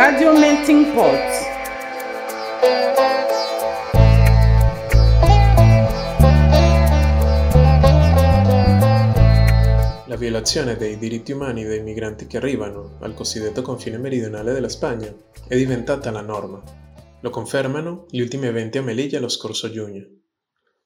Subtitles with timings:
[0.00, 1.10] Radio Melting Pot.
[10.06, 15.12] La violazione dei diritti umani dei migranti che arrivano al cosiddetto confine meridionale della Spagna
[15.48, 16.62] è diventata la norma.
[17.20, 20.06] Lo confermano gli ultimi eventi a Melilla lo scorso giugno.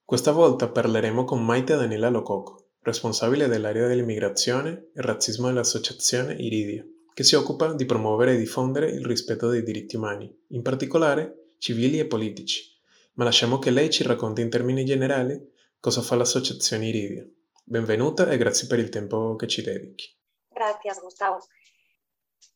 [0.07, 6.83] Questa volta parleremo con Maite Daniela Lococo, responsabile dell'area dell'immigrazione e razzismo dell'associazione Iridia,
[7.15, 11.99] che si occupa di promuovere e diffondere il rispetto dei diritti umani, in particolare civili
[11.99, 12.71] e politici.
[13.15, 15.39] Ma lasciamo che lei ci racconti in termini generali
[15.79, 17.27] cosa fa l'associazione Iridia.
[17.65, 20.09] Benvenuta e grazie per il tempo che ci dedichi.
[20.49, 21.39] Gracias, Gustavo.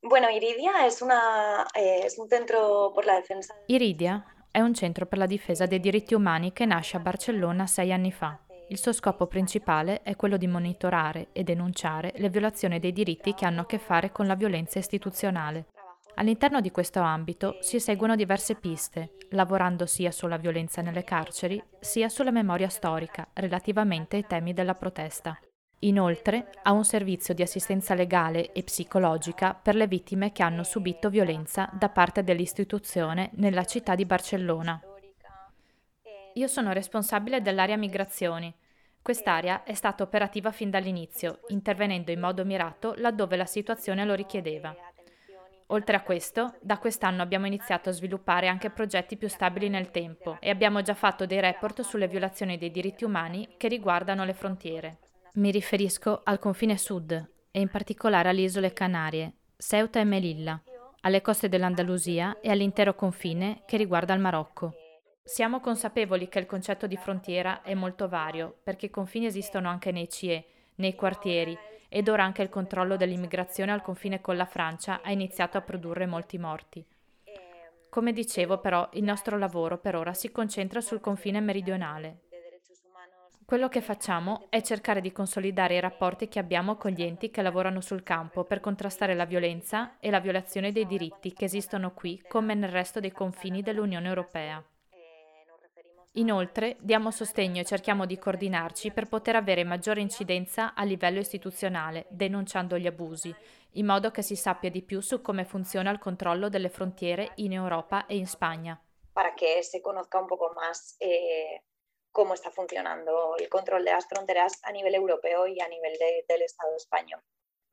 [0.00, 3.54] Bueno, Iridia es, una, eh, es un centro por la defensa.
[3.66, 7.92] Iridia è un centro per la difesa dei diritti umani che nasce a Barcellona sei
[7.92, 8.45] anni fa.
[8.68, 13.44] Il suo scopo principale è quello di monitorare e denunciare le violazioni dei diritti che
[13.44, 15.66] hanno a che fare con la violenza istituzionale.
[16.16, 22.08] All'interno di questo ambito si seguono diverse piste, lavorando sia sulla violenza nelle carceri, sia
[22.08, 25.38] sulla memoria storica relativamente ai temi della protesta.
[25.80, 31.10] Inoltre ha un servizio di assistenza legale e psicologica per le vittime che hanno subito
[31.10, 34.80] violenza da parte dell'istituzione nella città di Barcellona.
[36.36, 38.54] Io sono responsabile dell'area migrazioni.
[39.00, 44.74] Quest'area è stata operativa fin dall'inizio, intervenendo in modo mirato laddove la situazione lo richiedeva.
[45.68, 50.36] Oltre a questo, da quest'anno abbiamo iniziato a sviluppare anche progetti più stabili nel tempo
[50.38, 54.98] e abbiamo già fatto dei report sulle violazioni dei diritti umani che riguardano le frontiere.
[55.34, 57.12] Mi riferisco al confine sud
[57.50, 60.60] e in particolare alle isole Canarie, Ceuta e Melilla,
[61.00, 64.74] alle coste dell'Andalusia e all'intero confine che riguarda il Marocco.
[65.26, 69.90] Siamo consapevoli che il concetto di frontiera è molto vario, perché i confini esistono anche
[69.90, 70.44] nei CIE,
[70.76, 75.58] nei quartieri, ed ora anche il controllo dell'immigrazione al confine con la Francia ha iniziato
[75.58, 76.84] a produrre molti morti.
[77.90, 82.20] Come dicevo però, il nostro lavoro per ora si concentra sul confine meridionale,
[83.44, 87.42] quello che facciamo è cercare di consolidare i rapporti che abbiamo con gli enti che
[87.42, 92.22] lavorano sul campo per contrastare la violenza e la violazione dei diritti che esistono qui
[92.28, 94.64] come nel resto dei confini dell'Unione Europea.
[96.16, 102.06] Inoltre diamo sostegno e cerchiamo di coordinarci per poter avere maggiore incidenza a livello istituzionale,
[102.08, 103.34] denunciando gli abusi,
[103.72, 107.52] in modo che si sappia di più su come funziona il controllo delle frontiere in
[107.52, 108.80] Europa e in Spagna.
[109.12, 111.64] Para que se conozca un poco más eh,
[112.10, 116.24] cómo está funcionando el control de las fronteras a nivel europeo y a nivel de,
[116.26, 117.20] del Estado español.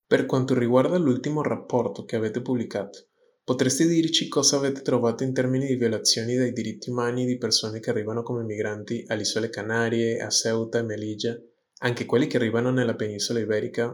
[0.06, 3.08] Per quanto riguarda l'ultimo rapporto che avete pubblicato,
[3.44, 7.90] potresti dirci cosa avete trovato in termini di violazioni dei diritti umani di persone che
[7.90, 11.38] arrivano come migranti alle isole Canarie, a Ceuta e Melilla,
[11.80, 13.94] anche quelli che arrivano nella penisola iberica?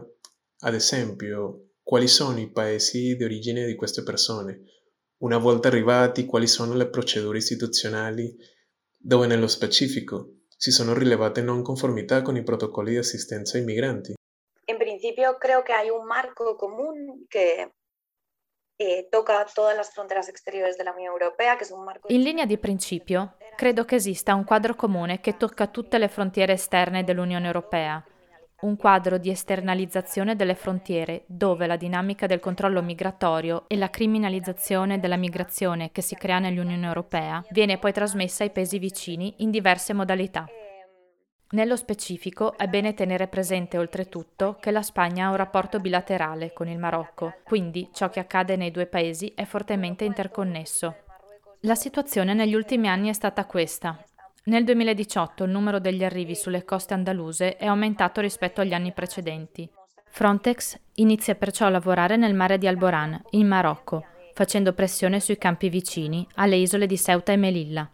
[0.60, 4.62] Ad esempio, quali sono i paesi di origine di queste persone?
[5.18, 8.36] Una volta arrivati, quali sono le procedure istituzionali?
[8.96, 14.14] Dove nello specifico si sono rilevate non conformità con i protocolli di assistenza ai migranti.
[14.66, 17.72] En principio creo que hay un marco común que
[18.80, 22.08] eh, toca todas las fronteras exteriores Europea, que es un marco...
[22.10, 26.54] In linea di principio, credo che esista un quadro comune che tocca tutte le frontiere
[26.54, 28.02] esterne dell'Unione Europea,
[28.62, 34.98] un quadro di esternalizzazione delle frontiere dove la dinamica del controllo migratorio e la criminalizzazione
[34.98, 39.92] della migrazione che si crea nell'Unione Europea viene poi trasmessa ai paesi vicini in diverse
[39.92, 40.46] modalità.
[41.52, 46.68] Nello specifico è bene tenere presente oltretutto che la Spagna ha un rapporto bilaterale con
[46.68, 50.94] il Marocco, quindi ciò che accade nei due paesi è fortemente interconnesso.
[51.62, 54.00] La situazione negli ultimi anni è stata questa.
[54.44, 59.68] Nel 2018 il numero degli arrivi sulle coste andaluse è aumentato rispetto agli anni precedenti.
[60.04, 65.68] Frontex inizia perciò a lavorare nel mare di Alboran, in Marocco, facendo pressione sui campi
[65.68, 67.90] vicini, alle isole di Ceuta e Melilla.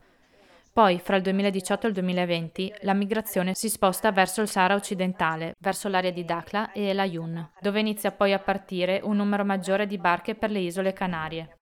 [0.76, 5.54] Poi, fra il 2018 e il 2020, la migrazione si sposta verso il Sahara occidentale,
[5.59, 9.86] verso l'area di Dakhla e El Ayun, dove inizia poi a partire un numero maggiore
[9.86, 11.56] di barche per le isole Canarie.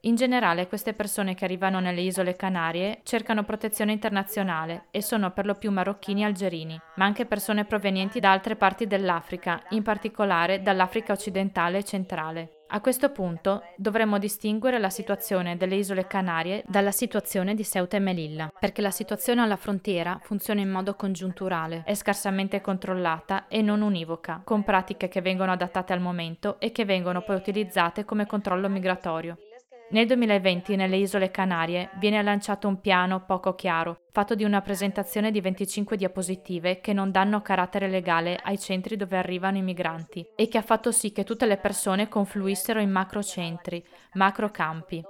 [0.00, 5.44] In generale queste persone che arrivano nelle isole Canarie cercano protezione internazionale e sono per
[5.44, 10.62] lo più marocchini e algerini, ma anche persone provenienti da altre parti dell'Africa, in particolare
[10.62, 12.55] dall'Africa occidentale e centrale.
[12.68, 18.00] A questo punto dovremmo distinguere la situazione delle isole Canarie dalla situazione di Ceuta e
[18.00, 23.82] Melilla, perché la situazione alla frontiera funziona in modo congiunturale, è scarsamente controllata e non
[23.82, 28.68] univoca, con pratiche che vengono adattate al momento e che vengono poi utilizzate come controllo
[28.68, 29.38] migratorio.
[29.88, 35.30] Nel 2020 nelle isole Canarie viene lanciato un piano poco chiaro, fatto di una presentazione
[35.30, 40.48] di 25 diapositive che non danno carattere legale ai centri dove arrivano i migranti e
[40.48, 43.84] che ha fatto sì che tutte le persone confluissero in macrocentri,
[44.14, 45.04] macrocampi.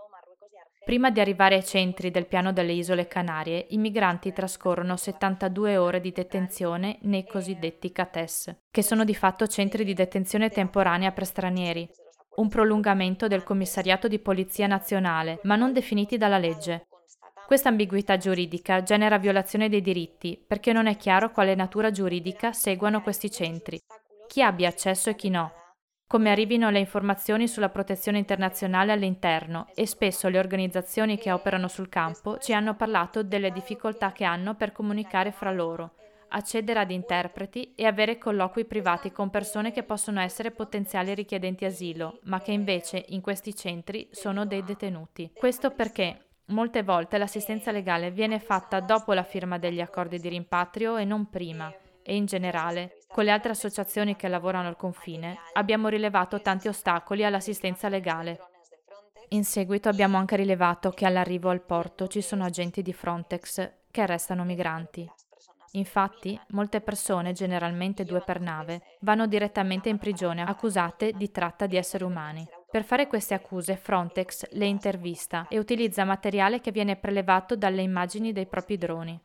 [0.85, 6.01] Prima di arrivare ai centri del piano delle isole Canarie, i migranti trascorrono 72 ore
[6.01, 11.91] di detenzione nei cosiddetti CATES, che sono di fatto centri di detenzione temporanea per stranieri,
[12.37, 16.87] un prolungamento del commissariato di Polizia Nazionale, ma non definiti dalla legge.
[17.47, 23.03] Questa ambiguità giuridica genera violazione dei diritti perché non è chiaro quale natura giuridica seguano
[23.03, 23.81] questi centri,
[24.27, 25.53] chi abbia accesso e chi no,
[26.09, 31.89] come arrivino le informazioni sulla protezione internazionale all'interno e spesso le organizzazioni che operano sul
[31.89, 35.95] campo ci hanno parlato delle difficoltà che hanno per comunicare fra loro
[36.29, 42.21] accedere ad interpreti e avere colloqui privati con persone che possono essere potenziali richiedenti asilo,
[42.25, 45.31] ma che invece in questi centri sono dei detenuti.
[45.35, 50.97] Questo perché molte volte l'assistenza legale viene fatta dopo la firma degli accordi di rimpatrio
[50.97, 51.73] e non prima.
[52.03, 57.25] E in generale, con le altre associazioni che lavorano al confine, abbiamo rilevato tanti ostacoli
[57.25, 58.39] all'assistenza legale.
[59.31, 64.01] In seguito abbiamo anche rilevato che all'arrivo al porto ci sono agenti di Frontex che
[64.03, 65.11] arrestano migranti.
[65.77, 71.77] Infatti, molte persone, generalmente due per nave, vanno direttamente in prigione accusate di tratta di
[71.77, 72.47] esseri umani.
[72.71, 78.33] Per fare queste accuse Frontex le intervista e utilizza materiale che viene prelevato dalle immagini
[78.33, 79.21] dei propri droni.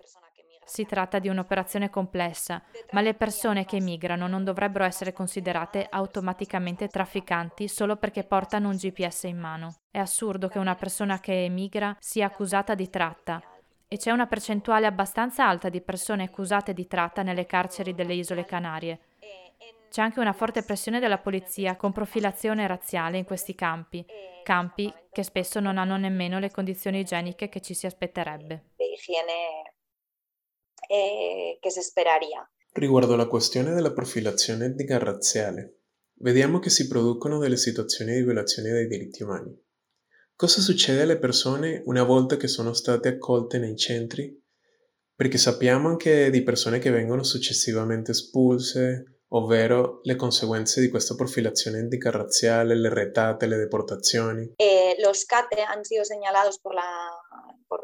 [0.64, 2.62] Si tratta di un'operazione complessa,
[2.92, 8.76] ma le persone che emigrano non dovrebbero essere considerate automaticamente trafficanti solo perché portano un
[8.76, 9.76] GPS in mano.
[9.90, 13.42] È assurdo che una persona che emigra sia accusata di tratta,
[13.94, 18.46] e c'è una percentuale abbastanza alta di persone accusate di tratta nelle carceri delle isole
[18.46, 19.00] Canarie.
[19.90, 24.06] C'è anche una forte pressione della polizia con profilazione razziale in questi campi,
[24.44, 28.70] campi che spesso non hanno nemmeno le condizioni igieniche che ci si aspetterebbe.
[28.78, 29.74] Igiene
[30.88, 32.50] eh, che si speraria.
[32.72, 35.80] Riguardo alla questione della profilazione etnica razziale,
[36.20, 39.54] vediamo che si producono delle situazioni di violazione dei diritti umani.
[40.42, 44.36] Cosa succede alle persone una volta che sono state accolte nei centri?
[45.16, 51.78] Perché sappiamo anche di persone che vengono successivamente espulse, ovvero le conseguenze di questa profilazione
[51.78, 54.52] etnica razziale, le retate, le deportazioni.
[54.58, 57.12] Eh, los CATE han sido señalados por la,
[57.68, 57.82] por,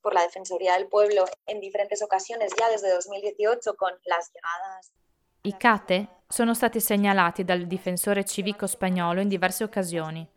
[0.00, 4.90] por la Defensoría del Pueblo en diferentes ocasiones ya desde 2018 con las llegadas.
[5.42, 10.34] I CATE sono stati segnalati dal difensore civico spagnolo in diverse occasioni.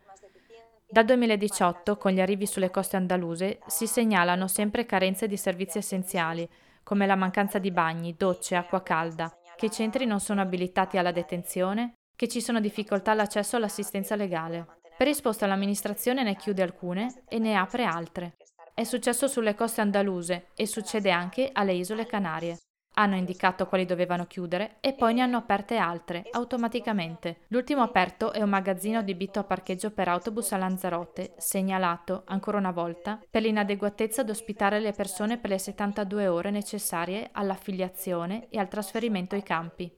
[0.91, 6.49] Dal 2018, con gli arrivi sulle coste andaluse, si segnalano sempre carenze di servizi essenziali,
[6.81, 11.11] come la mancanza di bagni, docce, acqua calda, che i centri non sono abilitati alla
[11.11, 14.65] detenzione, che ci sono difficoltà all'accesso all'assistenza legale.
[14.97, 18.37] Per risposta l'amministrazione ne chiude alcune e ne apre altre.
[18.73, 22.57] È successo sulle coste andaluse e succede anche alle isole Canarie
[22.99, 27.39] hanno indicato quali dovevano chiudere e poi ne hanno aperte altre, automaticamente.
[27.47, 32.71] L'ultimo aperto è un magazzino adibito a parcheggio per autobus a Lanzarote, segnalato, ancora una
[32.71, 38.67] volta, per l'inadeguatezza ad ospitare le persone per le 72 ore necessarie all'affiliazione e al
[38.67, 39.89] trasferimento ai campi.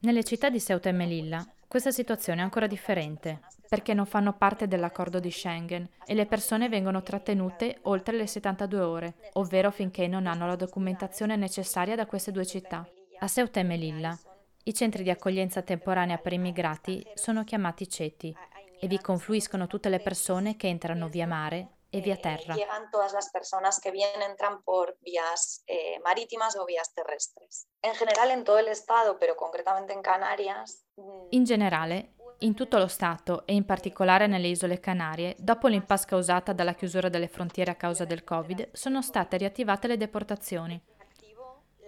[0.00, 1.42] Nelle città di Ceuta e Melilla
[1.74, 3.40] questa situazione è ancora differente,
[3.74, 8.78] perché non fanno parte dell'accordo di Schengen e le persone vengono trattenute oltre le 72
[8.78, 12.88] ore, ovvero finché non hanno la documentazione necessaria da queste due città.
[13.18, 14.16] A Ceuta e Melilla,
[14.62, 18.36] i centri di accoglienza temporanea per immigrati sono chiamati CETI
[18.78, 22.54] e vi confluiscono tutte le persone che entrano via mare e via terra.
[22.54, 27.66] Llegan todas las personas que vienen, entran por vías eh, marítimas o vías terrestres.
[27.82, 30.84] En general en todo el estado, pero concretamente en Canarias.
[30.96, 36.06] Mm, in generale, in tutto lo Stato e in particolare nelle isole Canarie, dopo l'impasse
[36.06, 40.78] causata dalla chiusura delle frontiere a causa del Covid, sono state riattivate le deportazioni.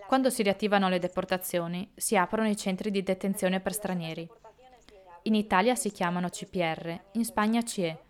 [0.07, 4.27] Quando si riattivano le deportazioni, si aprono i centri di detenzione per stranieri.
[5.25, 8.05] In Italia si chiamano CPR, in Spagna CIE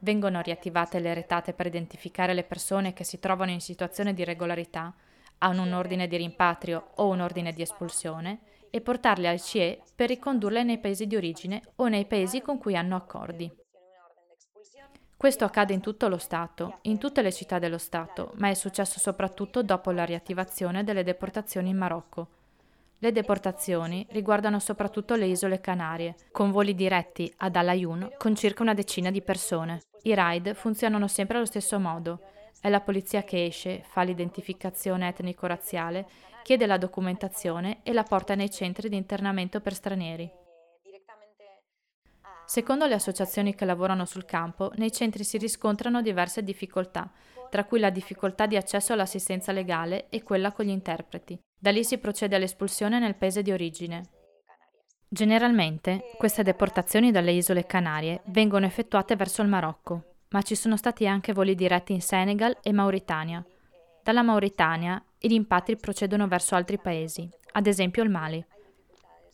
[0.00, 4.94] vengono riattivate le retate per identificare le persone che si trovano in situazione di irregolarità,
[5.38, 8.40] hanno un ordine di rimpatrio o un ordine di espulsione
[8.74, 12.74] e portarle al CIE per ricondurle nei paesi di origine o nei paesi con cui
[12.74, 13.52] hanno accordi.
[15.14, 18.98] Questo accade in tutto lo Stato, in tutte le città dello Stato, ma è successo
[18.98, 22.28] soprattutto dopo la riattivazione delle deportazioni in Marocco.
[22.98, 28.62] Le deportazioni riguardano soprattutto le isole Canarie, con voli diretti ad Al Aaiun con circa
[28.62, 29.82] una decina di persone.
[30.04, 32.20] I ride funzionano sempre allo stesso modo.
[32.60, 36.06] È la polizia che esce, fa l'identificazione etnico-razziale,
[36.42, 40.30] chiede la documentazione e la porta nei centri di internamento per stranieri.
[42.44, 47.10] Secondo le associazioni che lavorano sul campo, nei centri si riscontrano diverse difficoltà,
[47.48, 51.38] tra cui la difficoltà di accesso all'assistenza legale e quella con gli interpreti.
[51.58, 54.02] Da lì si procede all'espulsione nel paese di origine.
[55.08, 61.06] Generalmente, queste deportazioni dalle isole Canarie vengono effettuate verso il Marocco, ma ci sono stati
[61.06, 63.44] anche voli diretti in Senegal e Mauritania.
[64.02, 68.44] Dalla Mauritania i rimpatri procedono verso altri paesi, ad esempio il Mali.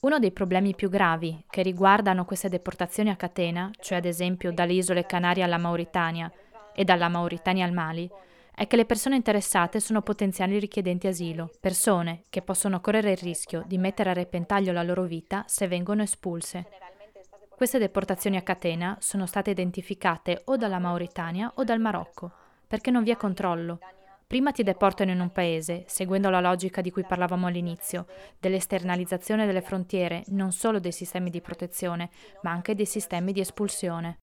[0.00, 4.74] Uno dei problemi più gravi che riguardano queste deportazioni a catena, cioè ad esempio dalle
[4.74, 6.30] isole Canarie alla Mauritania
[6.74, 8.08] e dalla Mauritania al Mali,
[8.54, 13.64] è che le persone interessate sono potenziali richiedenti asilo, persone che possono correre il rischio
[13.66, 16.66] di mettere a repentaglio la loro vita se vengono espulse.
[17.58, 22.30] Queste deportazioni a catena sono state identificate o dalla Mauritania o dal Marocco,
[22.68, 23.80] perché non vi è controllo
[24.28, 28.04] Prima ti deportano in un paese, seguendo la logica di cui parlavamo all'inizio,
[28.38, 32.10] dell'esternalizzazione delle frontiere, non solo dei sistemi di protezione,
[32.42, 34.20] ma anche dei sistemi di espulsione.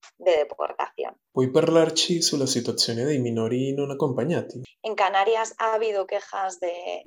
[1.32, 4.62] Puoi parlarci sulla situazione dei minori non accompagnati?
[4.82, 7.04] In Canarias ha habido quejas de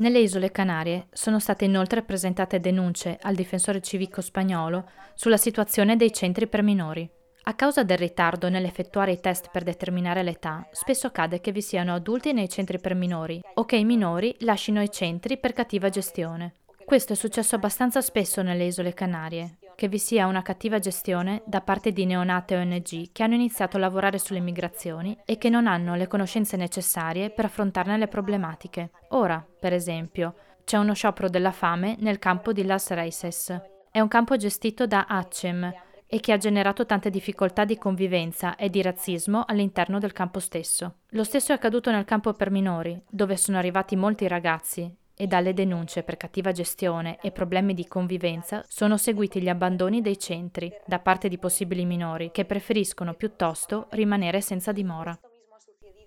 [0.00, 6.12] nelle isole Canarie sono state inoltre presentate denunce al difensore civico spagnolo sulla situazione dei
[6.12, 7.08] centri per minori.
[7.44, 11.94] A causa del ritardo nell'effettuare i test per determinare l'età, spesso accade che vi siano
[11.94, 16.54] adulti nei centri per minori o che i minori lasciano i centri per cattiva gestione.
[16.84, 21.62] Questo è successo abbastanza spesso nelle isole Canarie, che vi sia una cattiva gestione da
[21.62, 25.94] parte di neonate ONG che hanno iniziato a lavorare sulle migrazioni e che non hanno
[25.94, 28.90] le conoscenze necessarie per affrontarne le problematiche.
[29.12, 30.34] Ora, per esempio,
[30.64, 33.58] c'è uno sciopero della fame nel campo di Las Reises.
[33.90, 35.72] È un campo gestito da ACEM,
[36.12, 40.96] e che ha generato tante difficoltà di convivenza e di razzismo all'interno del campo stesso.
[41.10, 45.52] Lo stesso è accaduto nel campo per minori, dove sono arrivati molti ragazzi e dalle
[45.52, 50.98] denunce per cattiva gestione e problemi di convivenza sono seguiti gli abbandoni dei centri da
[50.98, 55.14] parte di possibili minori che preferiscono piuttosto rimanere senza dimora.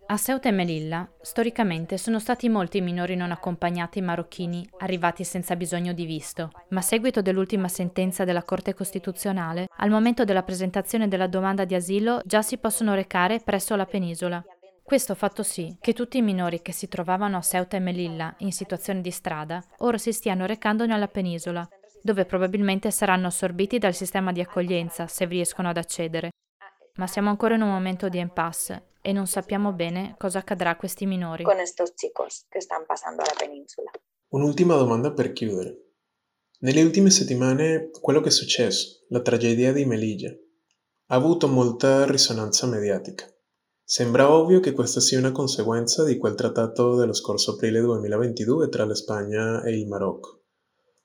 [0.07, 5.55] A Ceuta e Melilla, storicamente, sono stati molti i minori non accompagnati marocchini arrivati senza
[5.55, 11.07] bisogno di visto, ma a seguito dell'ultima sentenza della Corte Costituzionale, al momento della presentazione
[11.07, 14.43] della domanda di asilo già si possono recare presso la penisola.
[14.83, 18.35] Questo ha fatto sì che tutti i minori che si trovavano a Ceuta e Melilla
[18.39, 21.67] in situazione di strada ora si stiano recando nella penisola,
[22.01, 26.31] dove probabilmente saranno assorbiti dal sistema di accoglienza se riescono ad accedere.
[26.95, 30.75] Ma siamo ancora in un momento di impasse e non sappiamo bene cosa accadrà a
[30.75, 31.43] questi minori.
[31.43, 33.89] Con estos chicos che stanno passando alla penisola.
[34.29, 35.77] Un'ultima domanda per chiudere.
[36.59, 40.29] Nelle ultime settimane quello che è successo, la tragedia di Melilla,
[41.07, 43.25] ha avuto molta risonanza mediatica.
[43.85, 48.85] Sembra ovvio che questa sia una conseguenza di quel trattato dello scorso aprile 2022 tra
[48.85, 50.43] la Spagna e il Marocco.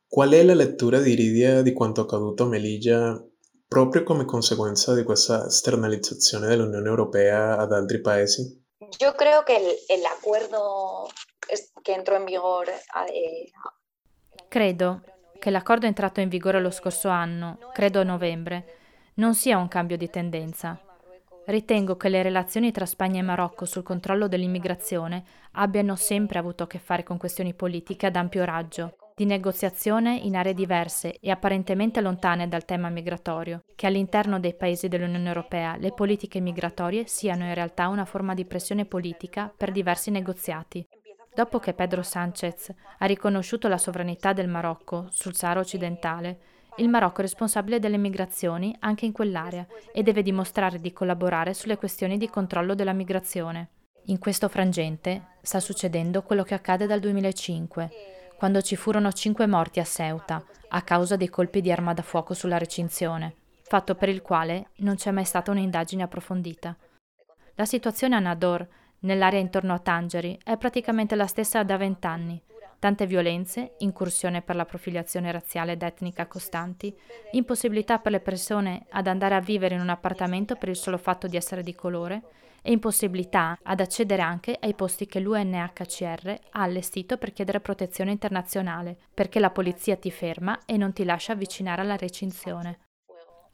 [0.07, 3.23] Qual è la lettura di Iridia di quanto accaduto a Melilla
[3.67, 8.65] proprio come conseguenza di questa esternalizzazione dell'Unione Europea ad altri paesi?
[9.01, 9.59] Io credo che
[10.01, 11.09] l'accordo
[11.83, 12.73] che entrò in vigore
[13.13, 13.51] eh,
[14.49, 15.03] Credo
[15.39, 18.77] che l'accordo entrato in vigore lo scorso anno, credo a novembre,
[19.15, 20.81] non sia un cambio di tendenza.
[21.49, 26.67] Ritengo che le relazioni tra Spagna e Marocco sul controllo dell'immigrazione abbiano sempre avuto a
[26.67, 32.03] che fare con questioni politiche ad ampio raggio di negoziazione in aree diverse e apparentemente
[32.03, 37.55] lontane dal tema migratorio, che all'interno dei paesi dell'Unione Europea le politiche migratorie siano in
[37.55, 40.87] realtà una forma di pressione politica per diversi negoziati.
[41.35, 47.19] Dopo che Pedro Sánchez ha riconosciuto la sovranità del Marocco sul Sahara occidentale, il Marocco
[47.19, 52.29] è responsabile delle migrazioni anche in quell'area e deve dimostrare di collaborare sulle questioni di
[52.29, 53.69] controllo della migrazione.
[54.07, 57.91] In questo frangente sta succedendo quello che accade dal 2005
[58.39, 62.35] quando ci furono cinque morti a Ceuta a causa dei colpi di arma da fuoco
[62.35, 66.77] sulla recinzione, fatto per il quale non c'è mai stata un'indagine approfondita.
[67.57, 68.65] La situazione a Nador,
[69.01, 72.41] nell'area intorno a Tangeri, è praticamente la stessa da vent'anni.
[72.79, 76.97] Tante violenze, incursione per la profiliazione razziale ed etnica costanti,
[77.33, 81.27] impossibilità per le persone ad andare a vivere in un appartamento per il solo fatto
[81.27, 82.23] di essere di colore,
[82.63, 88.97] e impossibilità ad accedere anche ai posti che l'UNHCR ha allestito per chiedere protezione internazionale,
[89.13, 92.79] perché la polizia ti ferma e non ti lascia avvicinare alla recinzione.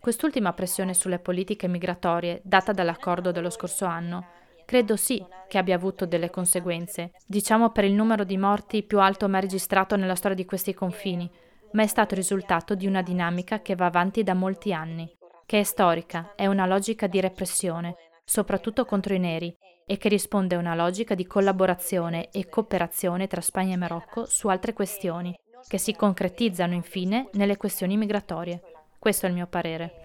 [0.00, 4.26] Quest'ultima pressione sulle politiche migratorie, data dall'accordo dello scorso anno,
[4.64, 9.28] credo sì che abbia avuto delle conseguenze, diciamo per il numero di morti più alto
[9.28, 11.30] mai registrato nella storia di questi confini,
[11.73, 15.11] ma è stato risultato di una dinamica che va avanti da molti anni,
[15.47, 19.54] che è storica, è una logica di repressione, soprattutto contro i neri,
[19.87, 24.49] e che risponde a una logica di collaborazione e cooperazione tra Spagna e Marocco su
[24.49, 28.61] altre questioni, che si concretizzano infine nelle questioni migratorie.
[28.99, 30.03] Questo è il mio parere.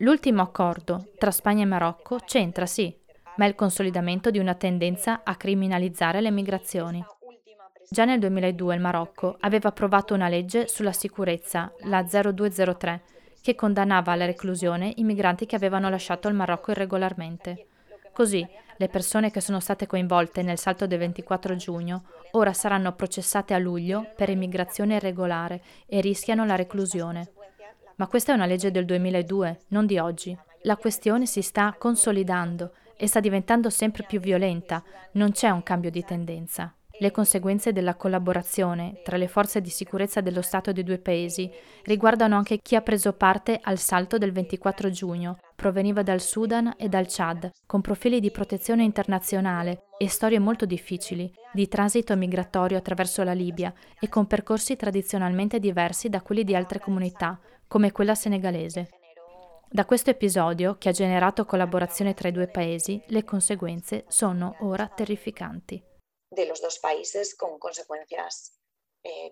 [0.00, 2.94] L'ultimo accordo tra Spagna e Marocco c'entra sì,
[3.36, 7.04] ma è il consolidamento di una tendenza a criminalizzare le migrazioni.
[7.86, 13.02] Già nel 2002 il Marocco aveva approvato una legge sulla sicurezza, la 0203,
[13.42, 17.66] che condannava alla reclusione i migranti che avevano lasciato il Marocco irregolarmente.
[18.10, 18.46] Così,
[18.78, 23.58] le persone che sono state coinvolte nel salto del 24 giugno ora saranno processate a
[23.58, 27.32] luglio per immigrazione irregolare e rischiano la reclusione.
[28.00, 30.34] Ma questa è una legge del 2002, non di oggi.
[30.62, 35.90] La questione si sta consolidando e sta diventando sempre più violenta, non c'è un cambio
[35.90, 36.74] di tendenza.
[36.98, 41.50] Le conseguenze della collaborazione tra le forze di sicurezza dello Stato dei due paesi
[41.84, 46.88] riguardano anche chi ha preso parte al salto del 24 giugno, proveniva dal Sudan e
[46.88, 53.22] dal Chad, con profili di protezione internazionale e storie molto difficili, di transito migratorio attraverso
[53.24, 57.38] la Libia e con percorsi tradizionalmente diversi da quelli di altre comunità,
[57.70, 58.88] come quella senegalese.
[59.70, 64.88] Da questo episodio, che ha generato collaborazione tra i due paesi, le conseguenze sono ora
[64.88, 65.80] terrificanti.
[66.28, 68.58] De los dos países con consecuencias
[69.02, 69.30] eh.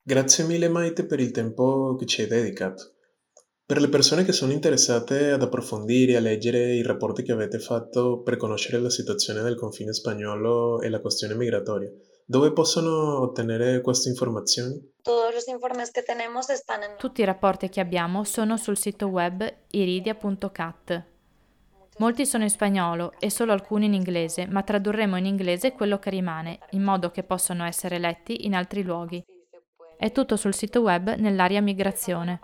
[0.00, 2.92] Grazie mille Maite per il tempo che ci hai dedicato.
[3.66, 7.58] Per le persone che sono interessate ad approfondire e a leggere i rapporti che avete
[7.58, 11.90] fatto per conoscere la situazione del confine spagnolo e la questione migratoria,
[12.26, 14.92] dove possono ottenere queste informazioni?
[16.96, 21.04] Tutti i rapporti che abbiamo sono sul sito web iridia.cat.
[21.98, 26.10] Molti sono in spagnolo e solo alcuni in inglese, ma tradurremo in inglese quello che
[26.10, 29.24] rimane, in modo che possano essere letti in altri luoghi.
[29.96, 32.40] È tutto sul sito web nell'area migrazione.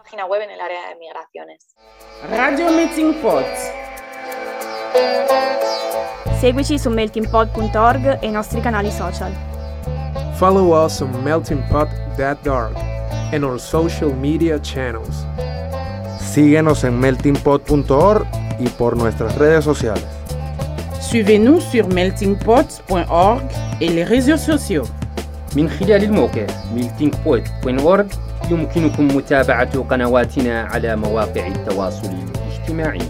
[2.29, 3.45] Radio Melting Pot.
[6.39, 9.50] Seguici su meltingpot.org e i nostri canali social.
[10.40, 12.76] Follow us on meltingpot.org
[13.34, 15.26] and our social media channels.
[16.20, 18.26] Síguenos en meltingpot.org
[18.60, 20.04] y por nuestras redes sociales.
[21.00, 23.44] Suivez-nous sur meltingpot.org
[23.82, 24.86] et les réseaux sociaux.
[25.56, 28.06] من خلال الموقع meltingpot.org
[28.52, 33.02] يمكنكم متابعة قنواتنا على مواقع التواصل الاجتماعي